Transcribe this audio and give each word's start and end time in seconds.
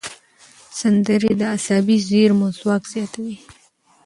سندرې 0.79 1.31
د 1.39 1.41
عصبي 1.55 1.97
زېرمو 2.09 2.47
ځواک 2.57 2.83
زیاتوي. 2.93 3.37